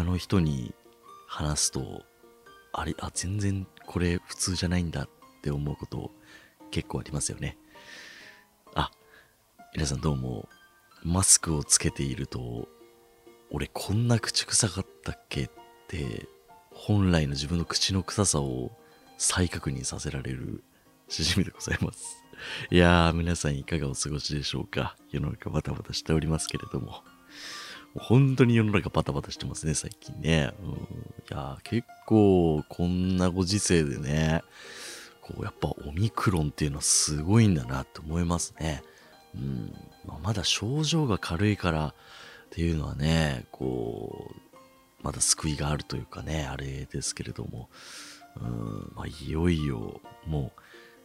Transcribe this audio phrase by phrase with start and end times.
[0.00, 0.74] 他の人に
[1.26, 2.06] 話すと、
[2.72, 5.08] あれ、あ、全然これ普通じゃないんだっ
[5.42, 6.10] て思うこと
[6.70, 7.58] 結構ありますよね。
[8.74, 8.90] あ、
[9.74, 10.48] 皆さんどうも、
[11.02, 12.66] マスクをつけていると、
[13.50, 15.50] 俺こんな口臭かったっけっ
[15.86, 16.26] て
[16.72, 18.70] 本来の自分の口の臭さを
[19.18, 20.64] 再確認させられる
[21.08, 22.24] しじみでございます。
[22.70, 24.96] いやー、皆さんいかがお過ごしでしょうか？
[25.10, 27.04] 世の中バタバタしておりますけれども。
[27.96, 30.52] 本当に世の中バタバタしてますね、最近ね。
[30.62, 30.74] うん、い
[31.28, 34.42] や、結構こんなご時世でね、
[35.20, 38.82] こうやっぱオミクロンっていうのはすごいんだなって思いますね。
[39.34, 39.74] うん
[40.06, 41.94] まあ、まだ症状が軽いからっ
[42.50, 44.34] ていうのはね、こう、
[45.02, 47.68] まだ救いがあるというかね、あれですけれども、
[48.36, 50.60] うんまあ、いよいよもう、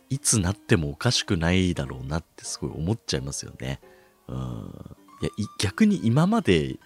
[0.09, 3.79] いつなってもおかしくないだろうなってすごい思っちゃいますよね。
[4.27, 4.97] うん、
[5.37, 6.77] いや逆に今まで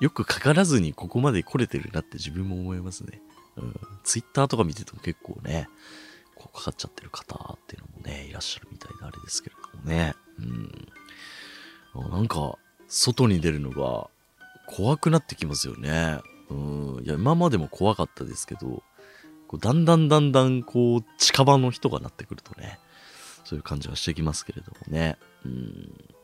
[0.00, 3.20] よくかからずにここまで来れてるなって自分も思いますね。
[3.56, 5.68] うん、ツイッターとか見てても結構ね、
[6.34, 10.14] こうかかっちゃってる方っていうのもね、いらっしゃるみたいであれですけれどもね。
[10.38, 10.42] う
[12.08, 12.56] ん、なんか、
[12.88, 14.08] 外に出るのが
[14.66, 16.18] 怖くなってきますよね。
[16.48, 18.82] うん、いや、今までも怖かったですけど、
[19.48, 22.78] こうだんだんだんだんこう近場の人がなってくるとね、
[23.44, 25.18] そういう感じはしてきますけれどもね。
[25.44, 26.14] うん。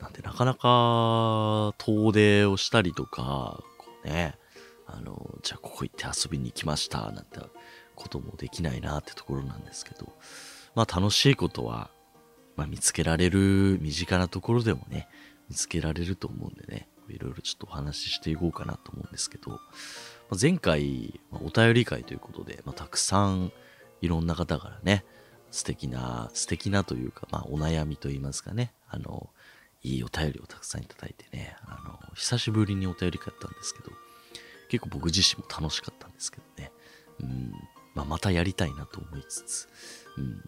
[0.00, 4.36] なんでなかなか遠出をしたりとか、こうね、
[4.86, 7.40] あの、じゃあここ行って遊びに行きましたなんて
[7.94, 10.12] こともできないなってところなんですけど、
[10.74, 11.90] まあ楽しいことは、
[12.56, 15.08] まあ見つけられる身近なところでもね、
[15.48, 19.56] 見つけられると思うんでね、いろいろちょっとお話ししていこうかなと思うんですけど、ま
[20.32, 23.52] あ、前回、まあ、お便り会ということで、まあ、たくさん
[24.00, 25.04] いろんな方からね、
[25.50, 29.30] 素敵な、素敵なというか、まあ、お悩みといいますかね、あの、
[29.84, 33.92] いいお便りをたくさんいただいてね、あの、久しぶりにお便り会やったんですけど、
[34.68, 36.72] 結構僕自身も楽しかったんですけどね、
[37.20, 37.52] うん、
[37.94, 39.68] まあ、またやりたいなと思いつつ、
[40.16, 40.40] うん、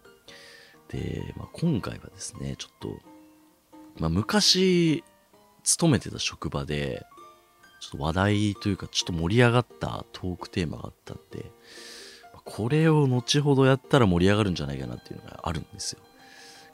[0.89, 2.99] で、まあ、今回はですね、ちょっと、
[3.99, 5.03] まあ、昔、
[5.63, 7.05] 勤めてた職場で、
[7.79, 11.51] ちょっと話題というか、ちょっと盛り上がったトークテーマがあったんで、
[12.43, 15.99] これを後ほどやったら盛り上がるんじゃないかなっていうのがあるんですよ。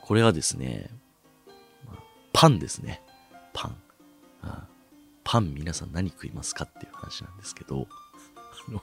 [0.02, 0.90] これはですね、
[2.34, 3.02] パンですね。
[3.54, 3.78] パン。
[5.24, 7.88] パン皆さん何食いますかっていう話なんですけど、
[8.68, 8.82] あのっ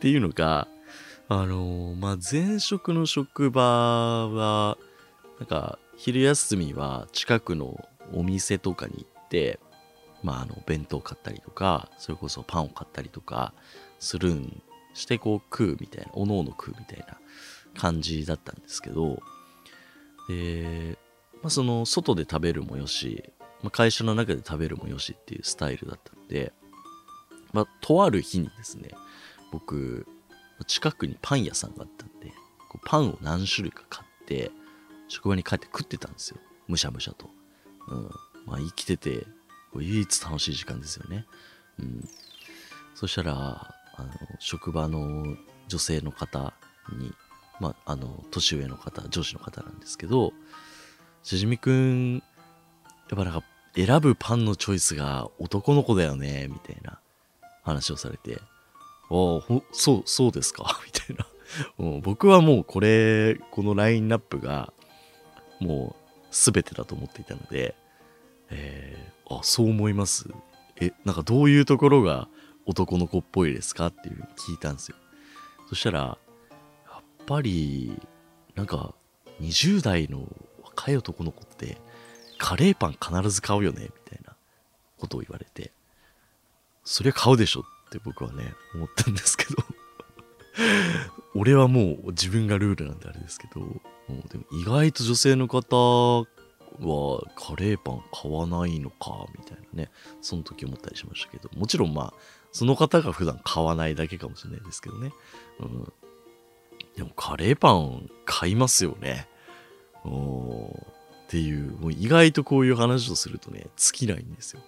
[0.00, 0.66] ていうのが、
[1.28, 4.78] あのまあ、前職の職場は、
[5.38, 9.60] なんか、昼休みは近くのお店とかに行って、
[10.22, 13.52] まあ、あの、弁当買ったりとか、それこそパンを買ったりとか
[14.00, 14.62] するん
[14.94, 17.18] してこう食うみたいな、おのおの食うみたいな
[17.78, 19.20] 感じだったんですけど、
[20.28, 20.96] で、
[21.44, 23.22] まあ、その外で食べるもよし、
[23.62, 26.54] まあ、会社の中で食べるもよしっていうスタイルだったんで、
[27.52, 28.88] まあ、とある日にですね、
[29.52, 30.06] 僕、
[30.66, 32.32] 近くにパン屋さんがあったんで、
[32.70, 34.50] こうパンを何種類か買って、
[35.08, 36.38] 職場に帰って食ってたんですよ。
[36.66, 37.28] むしゃむしゃと。
[37.88, 38.10] うん。
[38.46, 39.26] まあ生きてて、
[39.74, 41.26] 唯一楽しい時間ですよね。
[41.78, 42.08] うん。
[42.94, 45.36] そしたら、あの、職場の
[45.68, 46.54] 女性の方
[46.98, 47.12] に、
[47.60, 50.32] まあ、あの、年上の方、上司の方なんですけど、
[51.24, 53.42] しじみくん、やっぱなんか、
[53.74, 57.00] 選ぶパンのチョイスが男の子だよね、みたいな
[57.62, 58.38] 話をされて、あ
[59.08, 61.26] あ、そう、そうですか、 みたいな。
[61.78, 64.74] もう、僕はもうこれ、このラインナップが、
[65.60, 67.74] もう全てだと思っていたので、
[68.50, 70.28] えー、あ、そう思います
[70.78, 72.28] え、なんかどういうところが
[72.66, 74.96] 男の子っぽいですかっていうふうに聞いたんですよ。
[75.70, 76.18] そしたら、や
[76.98, 77.98] っぱり、
[78.54, 78.94] なんか、
[79.40, 80.28] 20代の
[80.74, 81.78] 若い男の子って、
[82.38, 83.84] カレーパン必ず買うよね？
[83.84, 84.34] みたいな
[84.98, 85.72] ことを言われて、
[86.84, 89.64] そりゃ買うでしょって僕はね、思ったんですけど
[91.34, 93.60] 俺はもう自分がルールなんであれですけど、
[94.28, 96.26] でも意外と女性の方
[96.80, 99.90] はカレーパン買わないのか、みたいなね、
[100.20, 102.14] その時思ったりしましたけど、もちろんまあ、
[102.52, 105.12] その方が普段買わないだけかもしれないですけどね。
[105.60, 105.92] うん、
[106.96, 109.28] でもカレーパン買いますよね。
[110.06, 114.60] っていう、もう意外とこういう話をするとね、尽きないんですよ。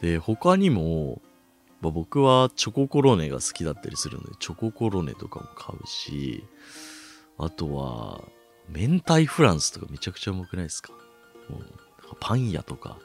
[0.00, 1.20] で、他にも、
[1.80, 6.44] まあ、僕はチョココロネが好きだったりするので、チョココロネとかも買うし、
[7.36, 8.22] あとは、
[8.68, 10.92] 明太フランスとかめちゃくちゃうまくないですか？
[11.48, 11.62] もう
[12.20, 12.98] パン屋とか、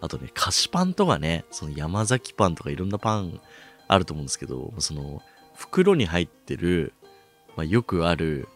[0.00, 3.40] あとね、菓子パンとかね、その山崎パンとかいろんなパン
[3.88, 5.22] あると思うんですけど、その
[5.54, 6.92] 袋に入ってる、
[7.56, 8.48] まあ、よくある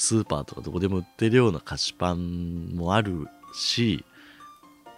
[0.00, 4.02] スーパーとかどこでも売ってるような菓子パンもあるし、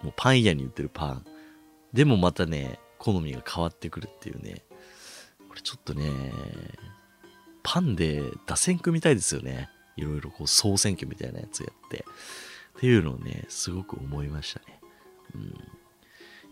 [0.00, 1.26] もうパン屋に売ってるパン。
[1.92, 4.62] でもまたね、好みが変わってくるっていうね。
[5.48, 6.08] これちょっとね、
[7.64, 9.70] パンで打線組みたいですよね。
[9.96, 12.04] いろいろこう総選挙みたいなやつやって。
[12.76, 14.80] っていうのをね、すごく思いましたね。
[15.34, 15.42] うん。
[15.42, 15.46] い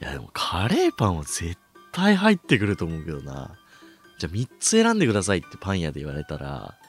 [0.00, 1.56] やでもカレーパンは絶
[1.92, 3.56] 対入ってくると思うけどな。
[4.18, 6.79] じゃあ3つ選んでくださいってパン屋で言われたら、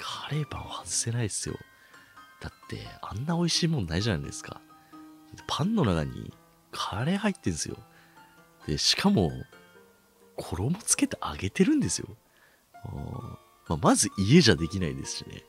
[0.00, 1.56] カレーパンは外せないですよ。
[2.40, 4.60] だって、あんな美味しいもんないじゃないですか。
[5.46, 6.32] パンの中に
[6.72, 7.76] カレー入ってんすよ。
[8.66, 9.30] で、しかも、
[10.36, 12.08] 衣つけて揚げてるんですよ。
[13.68, 15.44] まあ、まず家じゃできないですしね。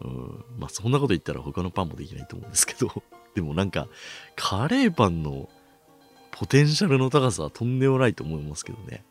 [0.00, 3.02] うん、まあそんなこと言ったら他のパンもできないと思うんですけど、
[3.34, 3.88] でもなんか、
[4.34, 5.48] カレーパンの
[6.32, 9.04] ポテンシャルの高さはとんでもないと思いますけどね。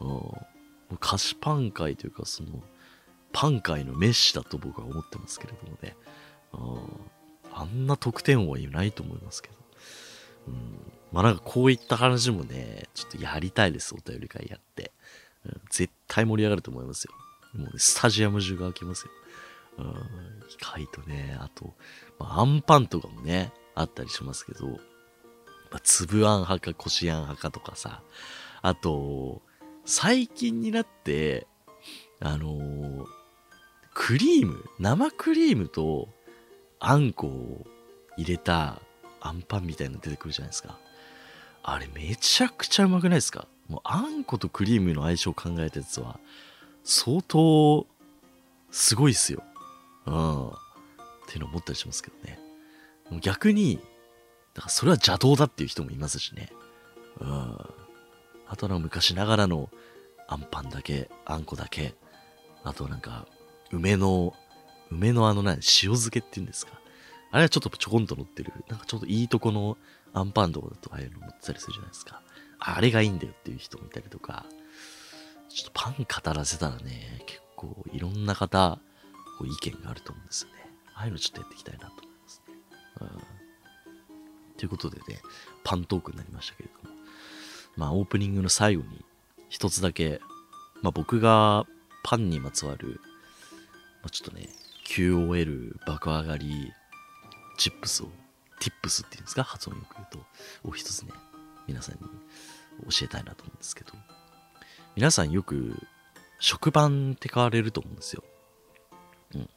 [0.00, 2.62] うん、菓子パン界というか、その、
[3.34, 5.96] パン界のメッシだと僕は思ってますけれどもね。
[7.52, 9.54] あんな得点王はいないと思いますけど。
[10.48, 14.92] うん、まあなんかこういった話もね、ちょっとやりたいです、お便り会やって。
[15.44, 17.12] うん、絶対盛り上がると思いますよ。
[17.54, 19.12] もうね、スタジアム中が開きますよ。
[19.78, 19.92] うん、意
[20.60, 21.74] 外とね、あと、
[22.20, 24.76] まあ、アンパンとかもね、あったりしますけど、ま
[25.78, 28.02] あ、粒あん派かこしあん派かとかさ、
[28.62, 29.42] あと、
[29.84, 31.48] 最近になって、
[32.20, 33.06] あのー、
[33.94, 36.08] クリーム、生クリームと
[36.80, 37.66] あんこを
[38.16, 38.80] 入れた
[39.20, 40.76] あんパンみたいなの出てくるじゃないですか。
[41.62, 43.46] あれめちゃくちゃうまくないですか？
[43.68, 46.18] もうあんことクリームの相性を考えたやつは
[46.82, 47.86] 相当
[48.70, 49.42] すごいっすよ。
[50.06, 50.48] うん。
[50.48, 50.52] っ
[51.26, 52.38] ていうの思ったりしますけどね。
[53.22, 53.76] 逆に、
[54.52, 56.50] だからそれは邪道だっていう人もいますしね。
[57.20, 57.56] うん。
[58.46, 59.70] あとは昔ながらの
[60.28, 61.94] あんパンだけ、あんこだけ、
[62.64, 63.26] あとなんか、
[63.70, 64.34] 梅の、
[64.90, 66.72] 梅のあの何、塩漬けっていうんですか。
[67.30, 69.76] あれはちょっとちょこんと乗ってる、なんかちょっといいとこの
[70.12, 72.22] アンパンとかだとああいうの乗ってたりするじゃないですか。
[72.60, 74.46] あれがいいんだよっていう人もいたりとか、
[75.48, 78.78] ちょっとパン語らせたらね、結構いろんな方、
[79.38, 80.70] こう意見があると思うんですよね。
[80.94, 82.54] ああいうのちょっとやっていきたいなと思いますね。
[83.00, 83.08] うん。
[84.56, 85.20] ということでね、
[85.64, 86.94] パントークになりましたけれども、
[87.76, 89.04] まあオープニングの最後に
[89.48, 90.20] 一つだけ、
[90.82, 91.66] まあ僕が
[92.04, 93.00] パンにまつわる、
[94.04, 94.48] まあ、ちょっとね、
[94.86, 96.70] QOL 爆上がり
[97.56, 98.06] チップスを、
[98.60, 100.06] ティップスっていうんですか発音よく言う
[100.62, 101.12] と、を一つね、
[101.66, 102.00] 皆さんに
[102.90, 103.92] 教えたいなと思うんですけど、
[104.94, 105.74] 皆さんよく
[106.38, 108.22] 食パンって買われると思うんですよ。
[109.34, 109.40] うん。
[109.42, 109.48] で、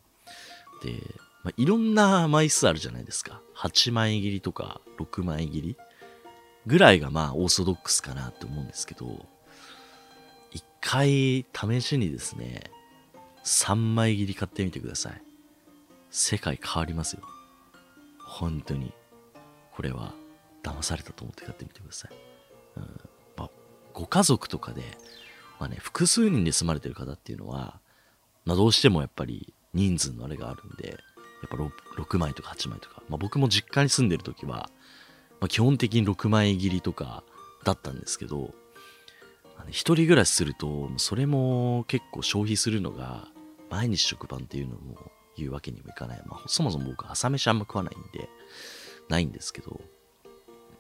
[1.44, 3.42] まあ、いろんな枚数あるじゃないですか。
[3.58, 5.78] 8枚切りとか6枚切り
[6.66, 9.26] ぐらいがまあオーソドックスかなって思うんですけど、
[10.52, 12.72] 一回試しにですね、
[13.48, 15.22] 3枚切り買ってみてください。
[16.12, 17.22] 世界変わりますよ。
[18.20, 18.94] 本当に。
[19.72, 20.14] これは
[20.64, 22.12] 騙されたと思って買ってみてください。
[22.76, 22.84] うん
[23.38, 23.50] まあ、
[23.94, 24.82] ご家族とかで、
[25.62, 27.80] まあね、複数人で住まれてる方っていうのは、
[28.44, 30.96] まあ、どうしてもやっぱり人数のあれがあるんで、や
[31.46, 31.72] っぱ 6,
[32.04, 34.70] 6枚とか8枚とか、まあ、僕も実家に住んでる時は、
[35.40, 37.24] まあ、基本的に6枚切りとか
[37.64, 38.54] だったんですけど、
[39.70, 43.30] 一人暮らしすると、それも結構消費するのが、
[43.70, 46.22] 毎日食パンっていうのも言うわけにもいかない。
[46.26, 48.30] まあ、そもそも僕朝飯あんま食わないんで、
[49.10, 49.80] ないんですけど、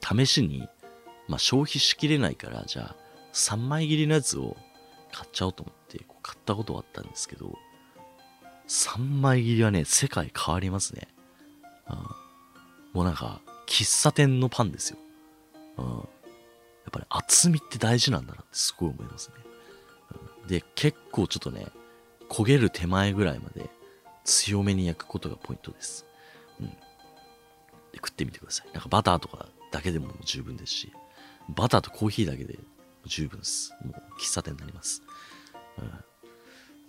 [0.01, 0.67] 試しに、
[1.27, 2.95] まあ、消費しきれないから、じゃあ、
[3.33, 4.57] 3枚切りのやつを
[5.11, 7.57] 買っちゃおうと思ってこう買ったことはあったんですけど、
[8.67, 11.07] 3枚切りはね、世界変わりますね。
[11.89, 11.95] うん、
[12.93, 14.97] もうなんか、喫茶店のパンですよ。
[15.77, 16.05] うん、やっ
[16.91, 19.35] ぱり厚みって大事なんだなってすごい思いますね。
[20.43, 21.67] うん、で、結構ちょっとね、
[22.29, 23.69] 焦げる手前ぐらいまで
[24.23, 26.05] 強めに焼くことがポイントです。
[26.59, 26.67] うん。
[26.67, 26.73] で、
[27.95, 28.73] 食ってみてください。
[28.73, 30.91] なんかバターとかだけでも十分ですし、
[31.49, 32.59] バターとコーヒーだけで
[33.05, 33.73] 十分です。
[33.83, 35.01] もう喫茶店になります。
[35.77, 35.91] うん。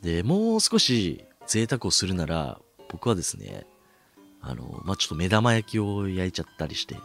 [0.03, 3.67] で、もう少し贅沢をするなら、僕はですね、
[4.41, 6.97] あの、まあ、ちょっと目玉焼きを焼いちゃったりして、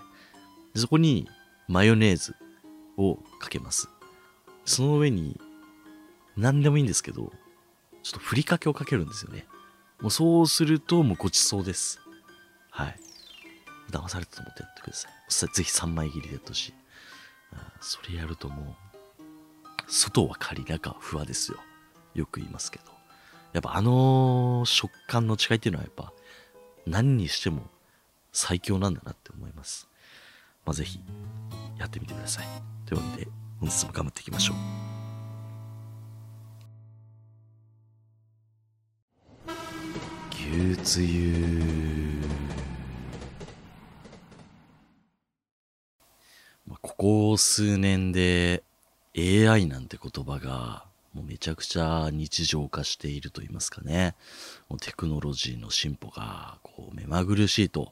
[0.76, 1.28] そこに
[1.68, 2.36] マヨネーズ
[2.98, 3.90] をかけます。
[4.66, 5.40] その上に、
[6.36, 7.32] 何でもいいんですけど、
[8.04, 9.48] ちょっとふりかけをかけるんですよね。
[10.02, 12.00] もうそうするともうごちそうです。
[12.70, 13.00] はい。
[13.90, 15.50] 騙されたと思ってやってください。
[15.54, 16.74] ぜひ3枚切りでやってほしい。
[17.80, 21.60] それやるともう、外はカリ、中はふわですよ。
[22.14, 22.92] よく言いますけど。
[23.54, 26.12] やっぱあの食感の違いっていうのはやっぱ
[26.88, 27.70] 何にしても
[28.32, 29.88] 最強なんだなって思います。
[30.66, 31.00] まあ、ぜひ
[31.78, 32.46] やってみてください。
[32.86, 35.03] というわけで本日も頑張っていきましょう。
[40.56, 41.34] 牛つゆ
[46.84, 48.62] ここ数年で
[49.18, 54.16] AI なんて言葉がもうめちゃくちゃ日常化していると言いますかね。
[54.70, 57.92] もうテクノロジーの進歩がこう目まぐるしいと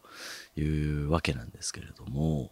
[0.55, 2.51] いうわけなんですけれども、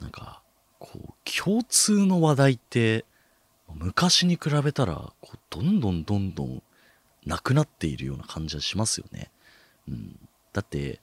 [0.00, 0.42] なんか
[0.78, 3.06] こう共通の話題って
[3.72, 6.62] 昔に比べたらこうどんどんどんどん
[7.26, 9.30] なくなっているような感じはしますよね。
[9.88, 10.18] うん、
[10.52, 11.00] だって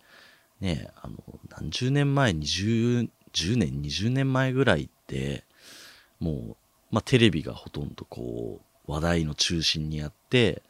[0.60, 1.18] ねあの
[1.50, 5.44] 何十年前20 10年20年前ぐらいって
[6.20, 6.56] もう、
[6.92, 10.62] まあ、テレビがほとんどこう話題の中心にあって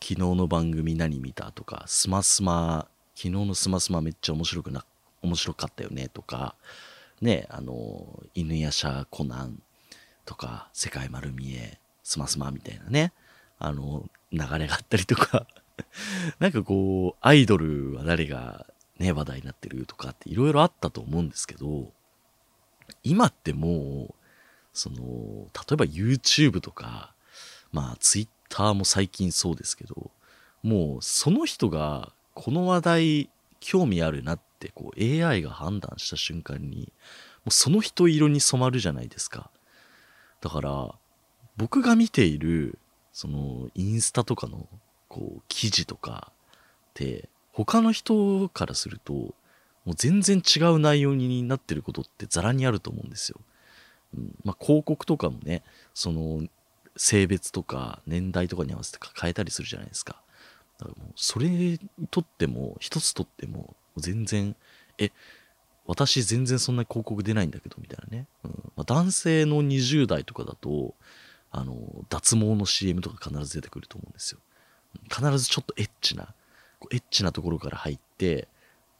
[0.00, 4.84] 昨日の番組何見たとかスマスマ昨日のスマスマめっちゃ面白くな
[5.22, 6.54] 面白かったよねとか
[7.20, 9.60] ねあの犬夜叉コナン
[10.24, 13.12] とか世界丸見えスマスマみたいなね
[13.58, 15.46] あの流れがあったりとか。
[16.38, 18.66] なんかこうアイドルは誰が
[18.98, 21.92] ね話題になってるとかっていろいろあったと思うんですけど
[23.02, 24.14] 今ってもう
[24.72, 27.14] その例えば YouTube とか
[27.72, 30.10] まあツイッターも最近そうですけど
[30.62, 36.92] もうその人がこの話題興味あるなってこう AI が判断した瞬間に
[37.44, 39.50] もうその人色に染まるじゃないですか。
[40.40, 40.94] だから
[41.56, 42.78] 僕が見ている
[43.18, 44.68] そのインスタとかの
[45.08, 49.32] こう記事とかって他の人からするとも
[49.88, 53.40] う全然違う内容になってることってザラにあると思うんですよ。
[54.16, 56.44] うんまあ、広告とかもねその
[56.96, 60.22] 性別とか年代とかに合わせて変えたりするじゃないですか。
[60.78, 61.80] だからもうそれに
[62.12, 64.54] とっても、一つとっても、全然、
[64.98, 65.10] え、
[65.86, 68.26] 私全然そんな広告出ないんだけど、みたいなね。
[68.44, 70.94] うんまあ、男性の20代とかだと、
[71.50, 74.40] あの、脱毛の CM とか必ず出てくると思うんですよ。
[75.04, 76.34] 必ずちょっとエッチな、
[76.90, 78.48] エッチなところから入って、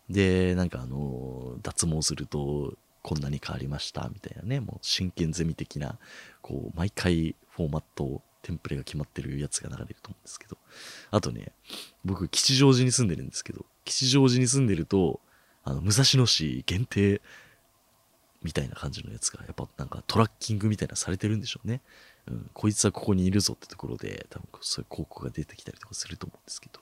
[0.09, 5.99] で、なんかあの、脱毛するとこんなに変わりましたみたいなね、もう真剣ゼミ的な、
[6.43, 10.59] こう、毎回フォーマット、テンプレが決まってるやつが流れると思うんですけど。
[11.11, 11.53] あとね、
[12.05, 15.21] 僕、吉祥寺に住んでるんですけど、吉祥寺に住んでると、
[15.65, 17.21] あの、武蔵野市限定
[18.43, 21.81] みたいな感じのやつが、やっぱなんかトラッキングみたいなされてるんでしょうね。
[22.29, 26.81] うん、こいつはここにいるぞってところで、多分そういう広告が出てきたりとかすると思うんですけど、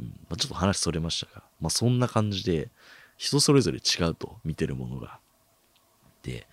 [0.00, 2.70] うんまあ、ちょっと話それましたが、まあそんな感じで、
[3.16, 5.18] 人それぞれ違うと、見てるものが。
[6.22, 6.46] で、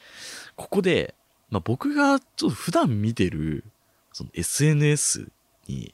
[0.55, 1.15] ここで、
[1.51, 3.65] まあ、僕がちょっと普段見てる
[4.13, 5.31] その SNS
[5.67, 5.93] に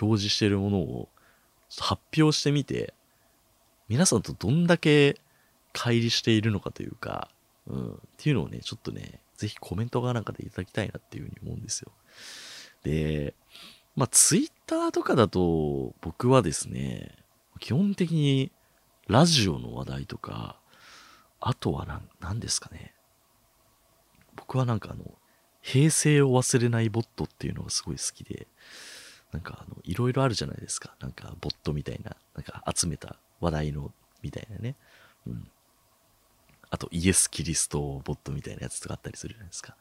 [0.00, 1.08] 表示してるものを
[1.80, 2.94] 発表してみて
[3.88, 5.20] 皆さんとどんだけ
[5.74, 7.28] 乖離しているのかというか、
[7.66, 11.92] うん、っていうのをねちょっとねぜひコメントがなんかでいただきたいなっていうふうに思うんですよ
[12.82, 13.34] で
[13.94, 17.16] まあツイッターとかだと僕はですね
[17.60, 18.52] 基本的に
[19.08, 20.56] ラジオの話題とか
[21.40, 22.96] あとは何何ですかね
[24.36, 25.04] 僕はなんかあの、
[25.62, 28.46] 平成を忘れないボットっていうのがすごい好きで、
[29.32, 30.94] なんかあの、いろいろあるじゃないですか。
[31.00, 34.76] なんかボットみたいな、なんか集めた話題の、みたいなね。
[35.26, 35.50] うん。
[36.70, 39.76] あと、イエス・キリストボットみたいなやつとかあったりするじゃないですか。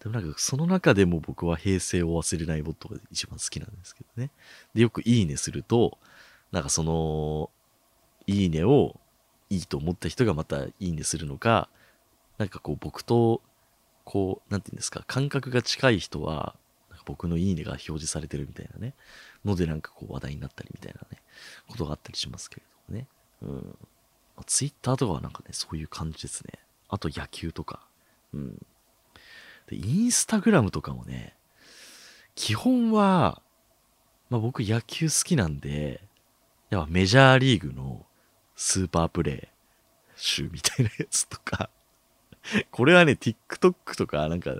[0.00, 4.30] でもなんか、その中でも僕は平成を忘れないボットが一番好きなんですけどね。
[4.74, 5.98] で、よくいいねすると、
[6.52, 7.50] なんかその、
[8.26, 8.98] いいねを
[9.50, 11.68] いいと思った人がまたいいねするのか、
[12.38, 13.42] なんかこう僕と
[14.04, 16.56] こう、なんて言うんですか、感覚が近い人は、
[17.06, 18.94] 僕のいいねが表示されてるみたいなね、
[19.44, 21.22] のでなんかこう話題になったりみたいなね、
[21.68, 23.06] ことがあったりしますけれどもね。
[23.42, 23.78] うん。
[24.42, 26.58] ツイッターとかはなんかね、そういう感じですね。
[26.88, 27.80] あと野球とか。
[28.32, 28.66] うん。
[29.68, 31.34] で、インスタグラムとかもね、
[32.34, 33.40] 基本は、
[34.30, 36.02] まあ僕野球好きなんで、
[36.70, 38.04] やっぱメジャーリーグの
[38.56, 39.48] スーパープレイ
[40.16, 41.70] 集みたいなやつとか
[42.70, 44.54] これはね、TikTok とか、なんか、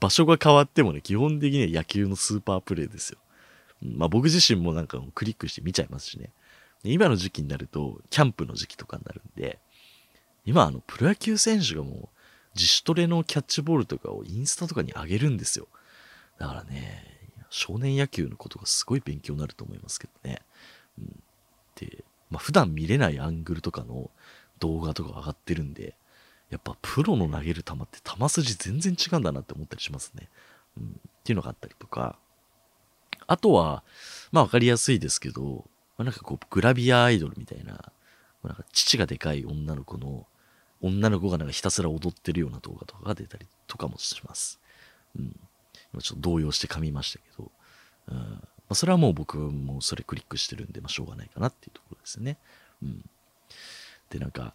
[0.00, 3.18] 場所が変わってもね、基本的には野球のスーパープレイですよ。
[3.82, 6.30] まあ僕自身もなんかクリックして見ちゃいますしね。
[6.84, 9.58] 今の時期になると、キャンプの時期とかになるんで、
[10.44, 12.08] 今あの、プロ野球選手がもう、
[12.54, 15.66] 自主トレのキャッチボールとかをインスタとかに上げるんですよ。
[16.38, 17.14] だからね、
[17.50, 20.42] 少年野球のことがすごい勉強になると思いますけどね。
[20.98, 21.22] うん、
[21.76, 24.10] で、まあ普段見れないアングルとかの
[24.60, 25.96] 動画とか上がってるんで、
[26.50, 30.28] やっぱプロの投げる球って球筋全然違うんだなって思ったりしますね。
[30.76, 32.18] うん、っていうのがあったりとか、
[33.26, 33.82] あとは、
[34.32, 35.64] まあ分かりやすいですけど、
[35.98, 37.92] なんかこう、グラビアアイドルみたいな、
[38.42, 40.26] なんか父がでかい女の子の、
[40.80, 44.60] 女の子がなんかひたすら踊ってるような動画とかが出たりとかもします。
[45.16, 45.38] うん。
[45.92, 47.50] 今ちょっと動揺して噛みましたけど、
[48.08, 48.16] うん。
[48.16, 52.38] まあ、それはもう僕もそれクリックしてるんで、まあしょうがないかなっていうところですね。
[52.82, 53.08] うん。
[54.10, 54.54] で、なんか、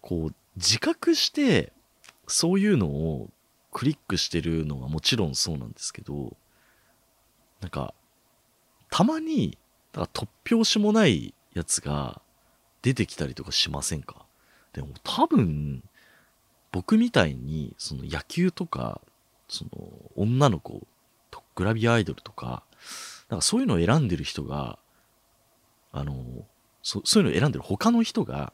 [0.00, 1.72] こう、自覚して
[2.26, 3.30] そういうのを
[3.72, 6.36] クリックしてるのはもちろんそうなんですけど、
[7.60, 7.94] なんか、
[8.90, 9.58] たまに、
[9.92, 12.20] だから突拍子もないやつが
[12.82, 14.24] 出てきたりとかしませんか？
[14.72, 15.82] でも多分、
[16.72, 19.00] 僕みたいに、その野球とか、
[19.48, 20.86] その女の子、
[21.56, 22.62] グラビアアイドルとか、
[23.28, 24.78] なんかそういうのを選んでる人が、
[25.92, 26.24] あの、
[26.82, 28.52] そそういうのを選んでる他の人が、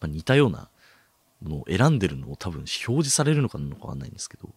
[0.00, 0.68] まあ、似たような
[1.42, 4.48] ものを選んでるのを多分表示されるのかなのかわかんないんですけど、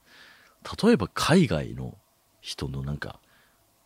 [0.86, 1.98] 例えば海外の
[2.42, 3.20] 人のなんか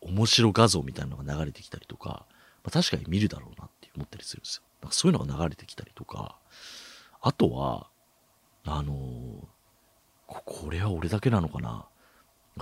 [0.02, 2.26] 面白画像みたいなのが流れてきたりとか、
[2.64, 4.64] まあ、確かに見るだろうなって思ったりするんですよ。
[4.82, 6.38] なんかそういうのが流れてきたりとか、
[7.22, 7.88] あとは、
[8.66, 9.48] あのー、
[10.28, 11.86] これは俺だけなのかな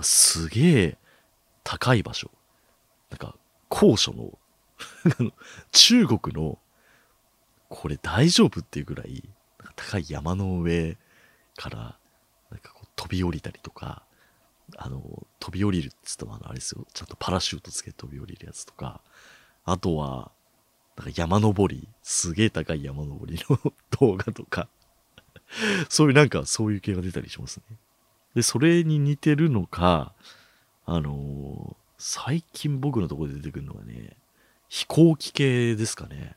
[0.02, 0.98] すげえ
[1.64, 2.30] 高い場所。
[3.10, 3.36] なんか、
[3.68, 4.38] 高所の
[5.72, 6.58] 中国の、
[7.68, 9.28] これ大丈夫っていうぐらい、
[9.76, 10.98] 高い山の上
[11.56, 11.98] から、
[12.50, 14.04] なんかこう飛び降りたりとか、
[14.76, 19.00] あの、飛び降りるっつってもあの、あれですよ、ちゃんとパラシュートつけて飛び降りるやつとか、
[19.64, 20.30] あとは、
[20.96, 23.58] なんか山登り、すげえ高い山登りの
[23.98, 24.68] 動画とか、
[25.88, 27.76] そういうなんかそういう系が出たりしますね。
[28.34, 30.14] で、それに似てるのか、
[30.86, 34.16] あのー、最近僕のとこで出てくるのがね、
[34.68, 36.36] 飛行機系ですかね。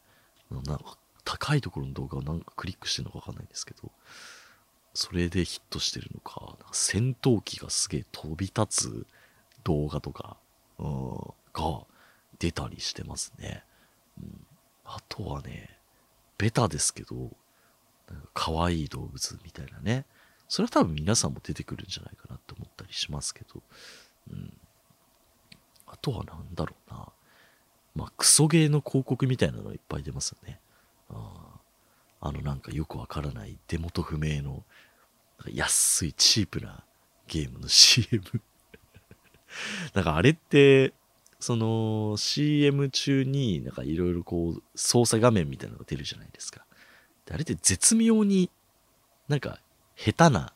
[0.51, 3.91] なんか高いところの動画をなんかクリックしてるのかわかんないんですけど、
[4.93, 9.07] それでヒットしてるのか、か戦闘機がすげえ飛び立つ
[9.63, 10.37] 動画とか、
[10.77, 11.17] うん、
[11.53, 11.85] が
[12.39, 13.63] 出たりしてますね。
[14.21, 14.45] うん、
[14.85, 15.77] あとはね、
[16.37, 17.31] ベタですけど、
[18.33, 20.05] 可愛い動物みたいなね。
[20.47, 23.61] それは多分皆さんも出てくるんじゃないかなって思ったりしますけど、
[24.31, 24.53] うん。
[25.87, 27.07] あとは何だろうな。
[27.95, 30.59] まあ、クソゲーの広告みたいなのがいっぱい出ますよね。
[31.09, 31.52] あ
[32.25, 34.63] あのなんかよくわからない出元不明の
[35.51, 36.85] 安いチープな
[37.27, 38.23] ゲームの CM
[39.93, 40.93] なんかあれって、
[41.41, 46.65] その CM 中になんかいろいろこう操作画面みたいなのが出るじゃないですか。
[47.25, 48.49] であれって絶妙に
[49.27, 49.59] なんか
[49.97, 50.53] 下手な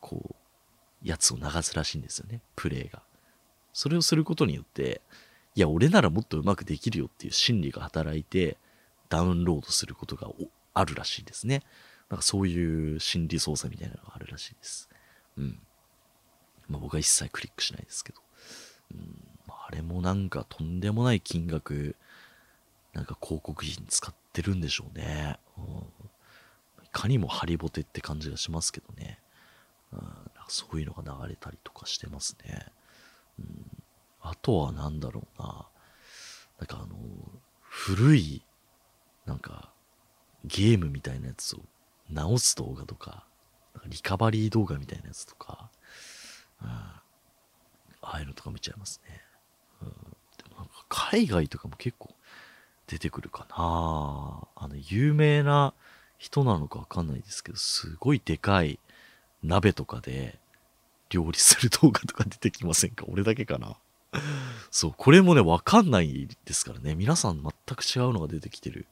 [0.00, 3.02] こうやつを流すらしいんですよね、プレイが。
[3.74, 5.02] それをすることによって、
[5.54, 8.56] いや、俺ならもっとうまくできるよっていう心理が働いて、
[9.10, 10.28] ダウンロードすることが
[10.78, 11.62] あるらしいですね。
[12.08, 14.88] なんかそういう心理操作みたいなのがあるらしいです。
[15.36, 15.58] うん。
[16.68, 18.20] まあ僕は一切クリックしないですけど。
[18.94, 21.96] うん、あれもなんかとんでもない金額、
[22.94, 25.38] なんか広告費に使ってるんでしょうね。
[25.58, 25.64] うん、
[26.84, 29.18] いかにもハリボテって感じがしますけどね。
[29.92, 32.66] うん、なんかそういうのが流れたりとかしてますね。
[33.38, 33.82] うん、
[34.20, 35.66] あとは何だろうな。
[36.58, 36.96] なんかあの、
[37.60, 38.42] 古い、
[39.26, 39.67] なんか、
[40.44, 41.60] ゲームみたいなやつを
[42.10, 43.24] 直す動画とか、
[43.78, 45.70] かリカバリー動画みたいなやつとか、
[46.62, 47.02] うん、あ
[48.00, 49.20] あいうのとか見ちゃいますね。
[49.82, 49.94] うん、で
[50.50, 52.14] もなんか海外とかも結構
[52.86, 53.56] 出てくるかな
[54.56, 55.74] あの、有名な
[56.18, 58.78] 人なのかわかんないですけど、すごいでかい
[59.42, 60.38] 鍋とかで
[61.10, 63.04] 料理する動画とか出てきませんか？
[63.08, 63.76] 俺だけかな
[64.70, 66.94] そう、これもね、わかんないですからね。
[66.94, 68.86] 皆さん全く違うのが出てきてる。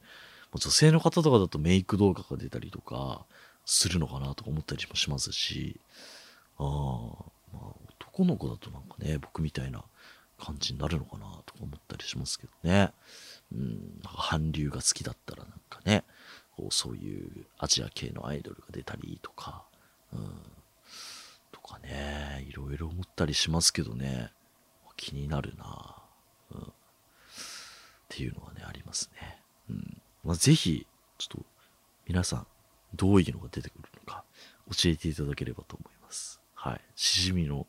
[0.53, 3.25] 女性の方とかだとメイク動画が出たりとか
[3.65, 5.79] するのかなとか思ったりもしますし、
[6.57, 6.63] あ
[7.53, 7.65] まあ、
[7.99, 9.83] 男の子だとなんかね、僕みたいな
[10.39, 12.91] 感じになるのかなとか思ったりしますけどね。
[13.51, 16.03] うん、韓流が好きだったらなんかね、
[16.55, 19.63] こうそういうアジア系のアイドルが出たりとか、
[20.13, 20.41] うん、
[21.51, 24.31] とかね、いろいろ思ったりしますけどね、
[24.95, 25.95] 気になるな、
[26.51, 26.63] うん、っ
[28.09, 29.41] ていうのはね、ありますね。
[29.69, 29.96] うん。
[30.27, 30.85] まあ、ぜひ、
[31.17, 31.45] ちょっと
[32.05, 32.47] 皆さん、
[32.93, 34.25] どういうのが出てくるのか
[34.69, 36.41] 教えていただければと思います。
[36.53, 36.81] はい。
[36.95, 37.65] しじみの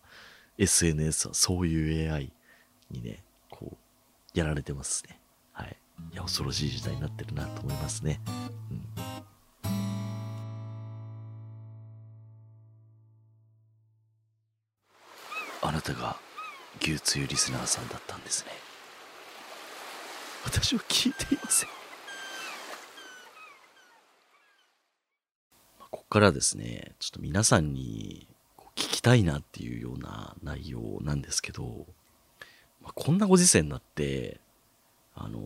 [0.59, 2.33] SNS はそういう AI
[2.91, 3.77] にね、こう、
[4.39, 5.21] やられてますね。
[5.53, 5.77] はい。
[6.13, 8.21] いや、恐ろしい時代になってるなと思いますね。
[8.73, 8.83] うん。
[15.63, 16.17] あなたが
[16.81, 18.51] 牛つゆリスナーさんだったんですね。
[20.45, 21.69] 私は聞いていません。
[25.91, 28.27] ここからですね、ちょっと皆さんに
[28.77, 31.87] 聞きたいなっていうような内容なんですけど、
[32.83, 34.41] まあ、こんなご時世になって、
[35.15, 35.39] あの、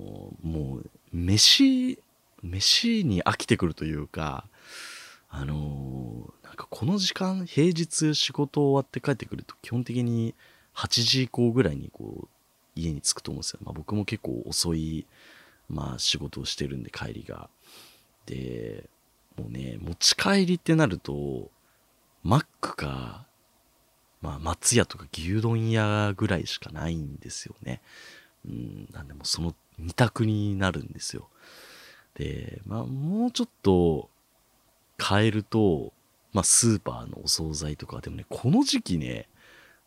[0.42, 1.98] もう、飯、
[2.42, 4.46] 飯に飽きてくるというか、
[5.30, 10.34] あの、なんかこの時間、平日仕事終わって帰ってくると基本的に
[10.74, 12.28] 8時以降ぐらいにこう、
[12.74, 13.60] 家に着くと思うんですよ。
[13.64, 15.06] まあ僕も結構遅い、
[15.70, 17.48] まあ仕事をしてるんで帰りが。
[18.26, 18.90] で、
[19.36, 21.50] もうね、持ち帰りってなると、
[22.22, 23.26] マックか、
[24.20, 27.80] まあ、松屋とか牛丼屋ぐらいしかないんですよね。
[28.46, 31.28] うん、なんでもその二択になるんですよ。
[32.14, 34.08] で、まあ、もうちょっと
[35.02, 35.92] 変えると、
[36.32, 39.28] まあ、スーパーのお惣菜とか、でもね、この時期ね、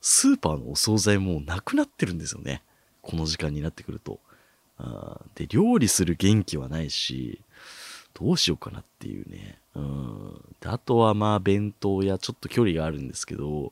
[0.01, 2.61] スーパーのお惣菜もうなくなってるんですよね。
[3.01, 4.19] この時間になってくると。
[4.77, 7.41] あで、料理する元気はないし、
[8.15, 9.59] どうしようかなっていうね。
[9.75, 10.41] うん。
[10.61, 13.71] で、あとはまあ弁当やちょっと距離があるんですけど、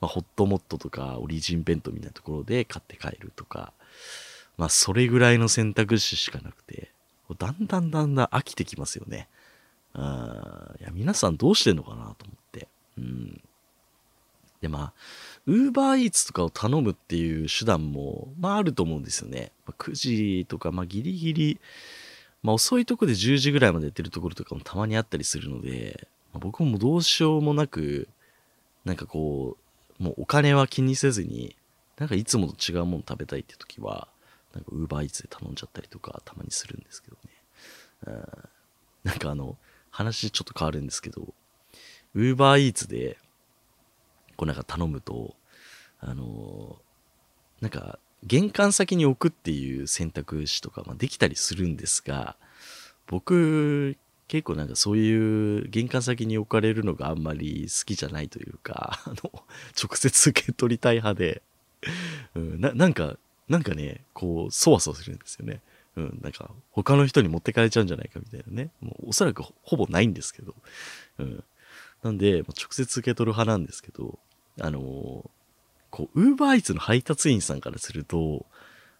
[0.00, 3.72] まあ、ホットモットとかオリジン弁当みたいなところで買って帰るとか、
[4.56, 6.90] まあそれぐらいの選択肢しかなくて、
[7.38, 9.28] だんだんだんだん飽きてきますよね。
[9.94, 12.68] あいや皆さんどうしてんのかなと思って。
[12.98, 13.40] うん。
[14.60, 14.92] でまあ、
[15.46, 19.52] ウーバーイーツとかを頼むっていう手段も、まああると思うんですよね。
[19.66, 21.60] まあ、9時とか、まあギリギリ、
[22.42, 28.08] まあ遅いとこで10時ぐらいまでやってるところとかもたまにあったりするので、まあ、僕もどうしようもなく、
[28.84, 29.56] なんかこ
[30.00, 31.56] う、もうお金は気にせずに、
[31.98, 34.08] なんかいつもと違うもの食べたいって時は、
[34.54, 37.30] なんかウーバーイーツで頼んじゃったりとかたまにするんですけどね。
[38.06, 38.24] うん、
[39.04, 39.56] なんかあの、
[39.90, 41.34] 話ちょっと変わるんですけど、
[42.14, 43.18] ウーバーイーツで、
[44.36, 45.34] こうなんか頼むと、
[46.00, 52.36] あのー、なんか、玄関先に置くっていう選択肢とか、ま、できたりするんですが、
[53.06, 53.96] 僕、
[54.28, 59.32] 結構なんかそういう玄関先に置かれるのがあんまり好きじゃないというか、 あの、
[59.82, 61.42] 直接受け取りたい派で、
[62.34, 63.16] うん、ななんか、
[63.48, 65.62] なんかね、こう、そわそわするんですよね。
[65.96, 68.70] うん、なんか、他の人に持ってかれちゃうんじゃないかみたいなね。
[68.80, 70.54] もうおそらくほぼないんですけど。
[71.18, 71.44] うん。
[72.02, 74.18] なんで、直接受け取る派なんですけど、
[74.60, 75.30] あのー、
[75.98, 78.46] こう、ウーバーイーツの配達員さんからすると、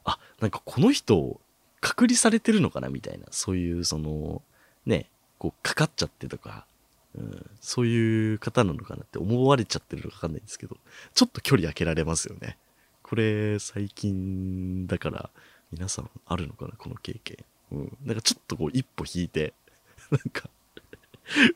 [0.03, 1.41] あ、なんかこの人、
[1.81, 4.43] 隔離されてるのかなみたいな、そういう、その、
[4.85, 5.09] ね、
[5.39, 6.67] こう、かかっちゃってとか、
[7.15, 10.77] うん、そういう方なのかなって思われちゃってるのかわかんないんですけど、
[11.15, 12.59] ちょっと距離空けられますよね。
[13.05, 15.31] これ、最近だから、
[15.71, 17.37] 皆さんあるのかなこの経験。
[17.71, 17.97] うん。
[18.05, 19.55] なんかちょっとこう、一歩引いて、
[20.11, 20.51] なんか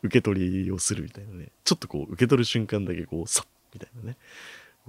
[0.04, 1.50] 受け取りをするみたいなね。
[1.64, 4.16] ちょっとこう、受け取る瞬間だけこう、さっみたいなね。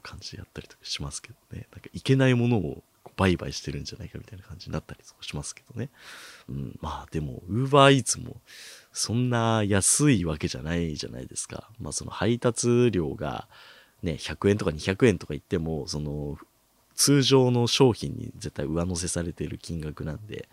[0.01, 1.67] 感じでやったりとかしますけどね。
[1.71, 2.83] なんかいけないものを
[3.15, 5.89] 売買してるんじゃないかみたいな感じになったりとかしますけどね。
[6.49, 8.37] うん、まあでも、ウーバーイーツも
[8.91, 11.69] そんな安いわけじゃないじゃないですか。
[11.79, 13.47] まあその配達料が
[14.01, 16.37] ね、100円とか200円とか言っても、その
[16.95, 20.47] 通常の商品に絶対上乗せされている金額なんで、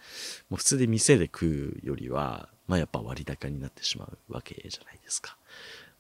[0.49, 5.37] もう普通で店で食うよりは、まあやっぱ割高になってしまうわけじゃないですか。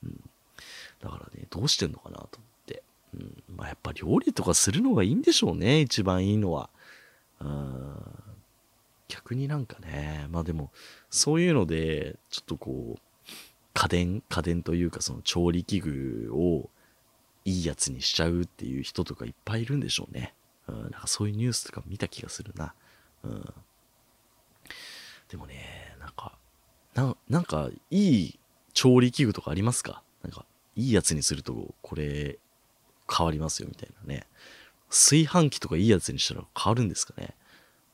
[0.05, 0.20] うん。
[1.00, 2.49] だからね、どうしてんのかなと思。
[3.60, 6.70] まあやっぱ料理とかするのがいいんでしょうね、一番いいのは。
[7.40, 8.02] うん。
[9.06, 10.72] 逆になんかね、まあでも、
[11.10, 13.00] そういうので、ちょっとこう、
[13.74, 16.70] 家電、家電というかその調理器具を、
[17.44, 20.34] いいやつにしちゃうっていう人とかいっぱいいるんでしょうね。
[20.66, 22.72] うん、なんかそういうニュースとか見た気がするな。
[23.24, 23.54] うん。
[25.28, 26.38] でもね、なんか、
[26.94, 28.38] ななんかいい
[28.72, 30.02] 調理器具とかありますか？
[30.22, 30.46] なんか、
[30.76, 32.38] いいやつにするとこれ
[33.10, 34.26] 変わりますよみたいなね。
[34.88, 37.34] 炊飯器とかいいやつにしたら変わるんですかね。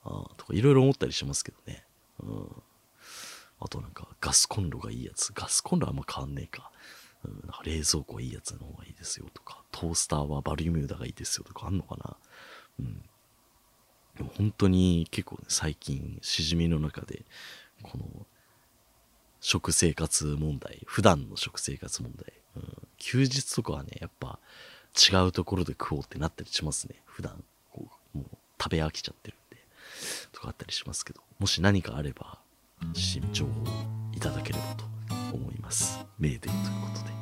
[0.05, 1.85] あとかいろいろ思ったりしますけどね。
[2.21, 2.63] うん。
[3.59, 5.33] あとなんかガスコンロがいいやつ。
[5.35, 6.71] ガスコンロあんま変わんねえか。
[7.25, 12.17] うん、なんか冷蔵庫いいやつの方がいいですよとか、トースターはバルミューダがいいですよとかあんのかな。
[12.81, 13.03] うん。
[14.17, 17.25] でも本当に結構ね、最近、しじみの中で、
[17.83, 18.27] この、
[19.41, 24.41] 食生活問題、普段の食生活問題、うん、休日とかはね、やっぱ
[24.97, 27.03] 違うところで食おうってなったりしますね。
[27.05, 29.63] 普段、こう、もう食べ飽きちゃってるんで、
[30.33, 32.39] とかあったりしますけど、もし何かあれば、
[32.95, 33.53] 新情報
[34.13, 34.85] いただければと
[35.35, 35.99] 思います。
[36.19, 37.17] メーデーということで。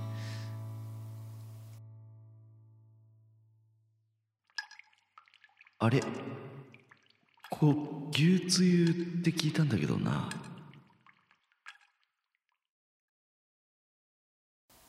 [5.81, 6.03] あれ？
[7.51, 10.31] こう、牛つゆって聞いたんだけどな。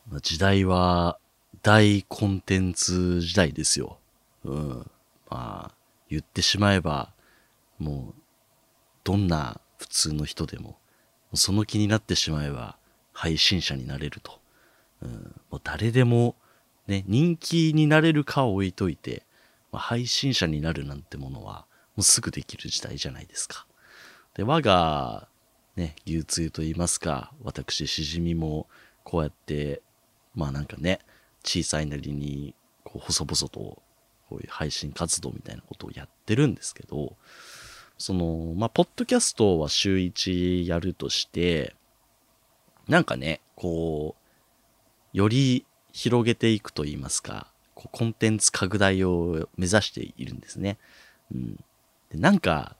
[0.08, 1.19] まあ、時代は
[1.61, 3.99] 大コンテンツ時代ですよ。
[4.43, 4.91] うん。
[5.29, 5.75] まあ、
[6.09, 7.11] 言ってしまえば、
[7.79, 8.21] もう、
[9.03, 10.77] どんな普通の人でも、
[11.33, 12.77] その気になってしまえば、
[13.13, 14.39] 配信者になれると。
[15.01, 16.35] うん、もう誰でも、
[16.87, 19.23] ね、人気になれるかを置いといて、
[19.71, 21.65] まあ、配信者になるなんてものは、
[21.95, 23.65] もうすぐできる時代じゃないですか。
[24.35, 25.27] で、我が、
[25.75, 28.67] ね、牛つゆと言いますか、私、しじみも、
[29.03, 29.81] こうやって、
[30.33, 30.99] まあなんかね、
[31.45, 33.81] 小さいなりに、こう、細々と、
[34.29, 37.15] こういう配信活動みたいなことをやってるんですけど、
[37.97, 41.75] その、まあ、ポッドキャストは週1やるとして、
[42.88, 44.15] なんかね、こ
[45.13, 50.77] う、より広げていくといいますか、こうコンテンツ拡大を目指しているんですね。
[51.34, 51.55] うん。
[52.10, 52.75] でなんか、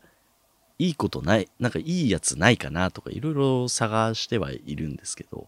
[0.78, 5.48] いいことない、なんかいいやつないかなとかいろいろ探してはいるんですけど、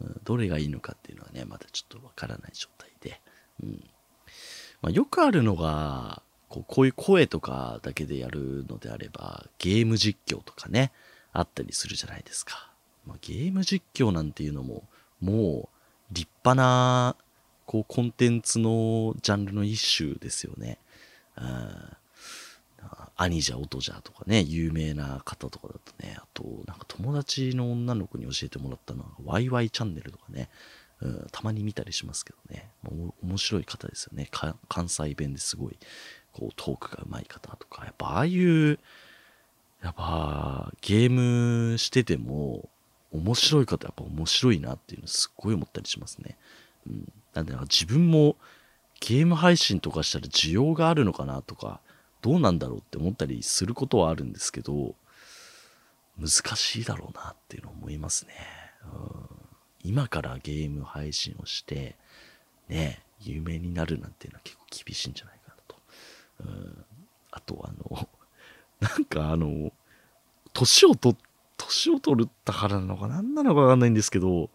[0.00, 3.20] うん、どれがいいのかっていうのはね、まだちょっとわからない状態で。
[3.62, 3.84] うん
[4.82, 10.92] まあ、よくあるのが、こうこういう声とかだけでやるのであれば、ゲーム実況とかね、
[11.32, 12.70] あったりするじゃないですか。
[13.06, 14.84] まあ、ゲーム実況なんていうのも、
[15.20, 15.68] も
[16.10, 17.16] う立派な
[17.64, 20.78] こうコンテンツのジャンルの一種ですよね。
[21.36, 21.96] うん
[23.16, 30.50] 兄じゃ音じゃとかね、有名な方とかだとね、あと、なんか友達の女の子に教えてもらったのは、ワイワイチャンネルとかね、
[31.00, 32.70] うん、たまに見たりしますけどね、
[33.22, 34.28] 面白い方ですよね。
[34.68, 35.78] 関西弁ですごい、
[36.32, 38.78] こう、トークが上手い方とか、やっぱああいう、
[39.82, 41.10] やっぱゲー
[41.72, 42.68] ムしてても、
[43.12, 46.36] 面白い方やっぱ面白いなっていうのすっごい思ったりしますね。
[46.86, 47.12] うん。
[47.32, 48.36] なんで自分も
[49.00, 51.80] ゲーム配信とかしたら需要があるのかなとか、
[52.26, 54.96] どうなんだろうって思ったりすることはあるんですけど、
[56.18, 58.32] 難しいだろうなっていうのを思いますね。
[58.82, 59.28] うん、
[59.84, 61.94] 今からゲーム配信をして、
[62.68, 65.76] ね、有名になるなんていうのは結構厳しいんじゃないかなと。
[66.40, 66.84] うん、
[67.30, 68.08] あとあの、
[68.80, 69.72] なんかあの、
[70.52, 71.16] 年を取
[71.56, 74.50] 年を取ったからなのか何なのかわかんないんですけど、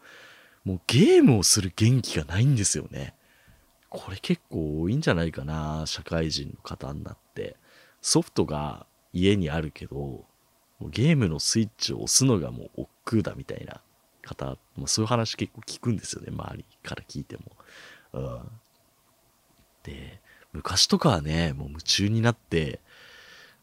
[0.65, 3.15] もうゲームをする元気がないんですよね。
[3.87, 7.60] これ結構多いんじゃないかな、社会人の方になって。
[8.01, 10.25] ソフトが家にあるけど、
[10.81, 13.81] ゲームのスイッチを押すのがもう億劫だみたいな
[14.23, 17.43] 方、まあ、そういう話結構聞くんですよね、周りから聞いても。
[18.13, 18.51] うん、
[19.83, 20.21] で、
[20.53, 22.79] 昔とかはね、もう夢中になって、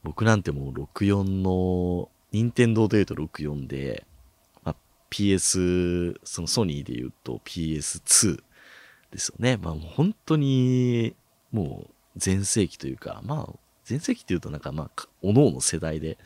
[0.03, 4.07] 僕なんてもう64の任天堂デート64で、
[4.63, 4.77] まあ、
[5.11, 8.43] PS、そのソニーで言うと PS2
[9.11, 9.57] ですよね。
[9.57, 11.15] まあもう本当に、
[11.51, 13.55] もう全盛期というか、まあ、
[13.89, 16.19] 全盛期っていうとなんかまあ、おのおの世代で、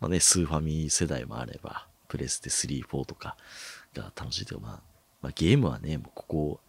[0.00, 3.36] まあね、スーファミ世代もあれば、プレステ3、4とか
[3.94, 4.80] が楽しいというか、まあ、
[5.22, 6.60] まあ、ゲームはね、もうここ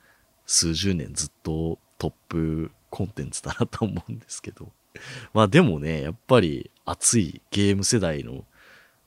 [0.45, 4.71] 数十年ずっとトップコンテンツだなと思うんですけど、
[5.34, 8.45] まあでもね、やっぱり熱いゲーム世代の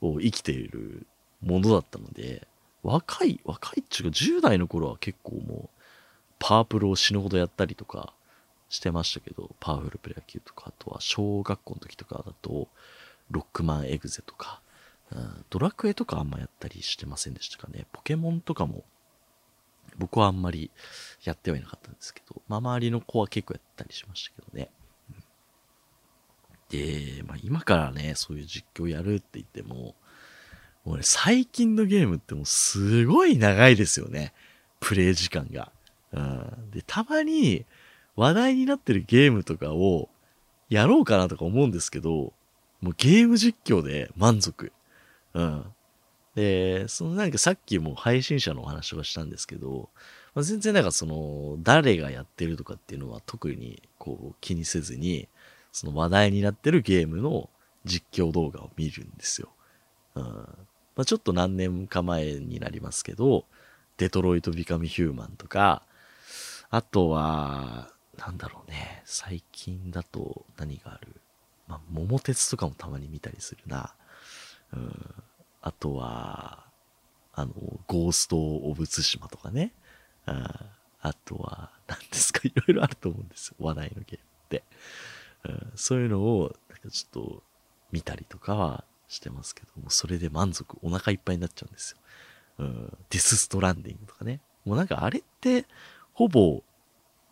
[0.01, 1.07] を生きている
[1.41, 2.47] ものだったので、
[2.83, 5.79] 若い、若いっていうか10代の頃は結構もう、
[6.37, 8.13] パープロを死ぬほどやったりとか
[8.69, 12.67] してましたけど、パワフルプロ野球とか、あとは小学校の時とかだと、
[13.31, 14.61] ロックマンエグゼとか、
[15.11, 17.85] うん、ドラクエとかあんまやったりしてませんでしたかね。
[17.91, 18.83] ポケモンとかも、
[19.97, 20.71] 僕はあんまり
[21.23, 24.69] やってはいなかったんですけど、まあ周りの子は結構やったりしましたけどね。
[26.69, 29.95] で、まあ、今からね、そういう実況やるって言っても、
[30.85, 34.33] もうね、最近のゲームってもうすごい長いですよね。
[34.79, 35.71] プレイ時間が。
[36.11, 37.65] うん、で、たまに
[38.19, 40.09] 話題になってるゲームとかを
[40.67, 42.33] やろうかなとか思うんですけど、
[42.81, 44.73] もうゲーム実況で満足。
[45.33, 45.63] うん。
[46.35, 49.89] で、そのなんかさっきも配信者のお話をしたんですけど、
[50.35, 55.29] まあ、全然なんかその誰がやってるとかっていうのは特にこう気にせずに、
[55.71, 57.49] その話題になってるゲームの
[57.85, 59.47] 実況動画を見るんですよ。
[60.15, 63.45] うんまあ、ちょっと何年か前になりますけど、
[63.95, 65.83] デトロイト・ビカム・ヒューマンとか、
[66.69, 71.15] あとは、なんだろうね、最近だと何がある？
[71.67, 73.93] まあ、桃鉄とかもたまに見たりするな。
[74.73, 75.15] うん、
[75.61, 76.65] あとは、
[77.33, 77.53] あの、
[77.87, 79.71] ゴースト・オブ・ツシマとかね。
[80.25, 80.65] あ
[81.01, 83.55] あとは、何ですか、いろいろあると思うんですよ。
[83.59, 84.63] 話題のゲームって。
[85.45, 87.43] うん、そういうのを、なんかちょっと
[87.91, 91.97] 見たりとかはしてますけども、それで満足、お腹いっぱいになっちゃうんですよ。
[92.59, 94.41] うん、ディス・ストランディングとかね。
[94.65, 95.65] もうなんかあれって、
[96.13, 96.61] ほぼ、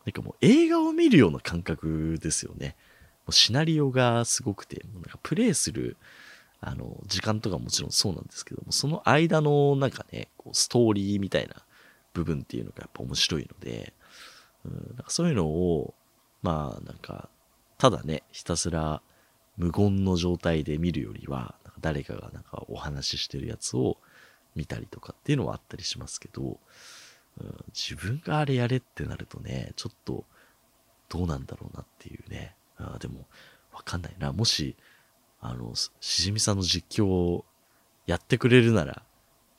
[0.08, 2.78] なんかもう映画を見るような感覚ですよね。
[3.26, 5.98] もうシナリオがすごくて、もうなんかプレイする、
[6.62, 11.62] あの、時間とかもちろんそうなんですけども、その間のなんかね、こうストーリーみたいな
[12.14, 13.94] 部分っていうのがやっぱ面白いので、
[14.64, 15.94] うん、なんかそういうのを、
[16.42, 17.30] まあなんか
[17.78, 19.02] ただね、ひたすら
[19.58, 23.98] 無言の状態で見るよりは、なんか誰かがなんかお話ししてるやつを
[24.56, 26.60] 見たりとかっていうのはあったりしますけど、
[27.74, 30.26] 自分があれやれってなるとね、ちょっと
[31.10, 32.56] どうなんだろうなっていうね。
[32.78, 33.26] あでも、
[33.74, 34.34] わかんないな。
[34.34, 34.76] もし、
[35.40, 37.46] あの、しじみさんの実況を
[38.06, 39.04] やってくれるなら、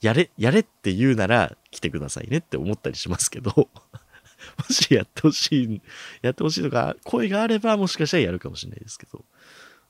[0.01, 3.51] やれ、やれって言うなら来てくださいねって思ったりしますけど
[4.59, 5.83] もしやってほしい、
[6.23, 9.25] やってほしいとか、声があればもしかしたらやるかもしれないですけど。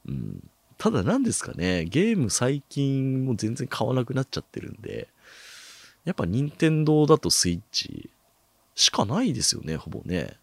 [0.06, 0.50] うん。
[0.78, 5.08] ただ何ですかね、ゲーム最近も全然買わなくなっちゃってるんで、
[6.08, 8.08] やっぱ任天堂だとスイッチ
[8.74, 10.38] しかないですよね、ほぼね。